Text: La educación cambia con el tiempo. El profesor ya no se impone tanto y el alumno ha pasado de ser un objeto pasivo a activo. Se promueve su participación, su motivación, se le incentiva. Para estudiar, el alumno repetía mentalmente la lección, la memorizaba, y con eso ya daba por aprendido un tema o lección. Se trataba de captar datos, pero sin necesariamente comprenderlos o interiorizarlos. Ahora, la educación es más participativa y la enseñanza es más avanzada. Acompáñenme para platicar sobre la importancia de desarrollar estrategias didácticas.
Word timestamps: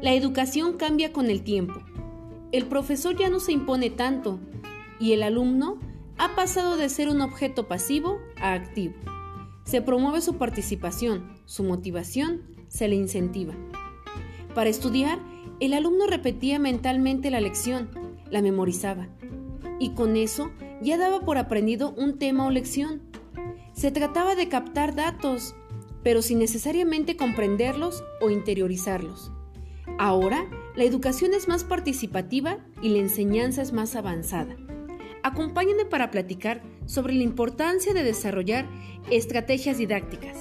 La 0.00 0.12
educación 0.12 0.76
cambia 0.76 1.12
con 1.12 1.30
el 1.30 1.42
tiempo. 1.42 1.80
El 2.52 2.66
profesor 2.66 3.16
ya 3.16 3.28
no 3.28 3.40
se 3.40 3.52
impone 3.52 3.90
tanto 3.90 4.40
y 4.98 5.12
el 5.12 5.22
alumno 5.22 5.78
ha 6.18 6.34
pasado 6.34 6.76
de 6.76 6.88
ser 6.88 7.08
un 7.08 7.20
objeto 7.20 7.68
pasivo 7.68 8.18
a 8.36 8.54
activo. 8.54 8.94
Se 9.64 9.82
promueve 9.82 10.20
su 10.20 10.36
participación, 10.36 11.36
su 11.46 11.64
motivación, 11.64 12.42
se 12.68 12.88
le 12.88 12.96
incentiva. 12.96 13.54
Para 14.54 14.68
estudiar, 14.68 15.18
el 15.60 15.74
alumno 15.74 16.06
repetía 16.06 16.58
mentalmente 16.58 17.30
la 17.30 17.40
lección, 17.40 17.88
la 18.30 18.42
memorizaba, 18.42 19.08
y 19.78 19.90
con 19.90 20.16
eso 20.16 20.50
ya 20.82 20.98
daba 20.98 21.20
por 21.20 21.38
aprendido 21.38 21.94
un 21.96 22.18
tema 22.18 22.46
o 22.46 22.50
lección. 22.50 23.00
Se 23.72 23.90
trataba 23.90 24.34
de 24.34 24.48
captar 24.48 24.94
datos, 24.94 25.54
pero 26.02 26.20
sin 26.20 26.38
necesariamente 26.40 27.16
comprenderlos 27.16 28.04
o 28.20 28.30
interiorizarlos. 28.30 29.32
Ahora, 29.98 30.46
la 30.74 30.84
educación 30.84 31.34
es 31.34 31.46
más 31.46 31.62
participativa 31.62 32.58
y 32.82 32.88
la 32.88 32.98
enseñanza 32.98 33.62
es 33.62 33.72
más 33.72 33.94
avanzada. 33.94 34.56
Acompáñenme 35.22 35.84
para 35.84 36.10
platicar 36.10 36.62
sobre 36.84 37.14
la 37.14 37.22
importancia 37.22 37.94
de 37.94 38.02
desarrollar 38.02 38.66
estrategias 39.10 39.78
didácticas. 39.78 40.36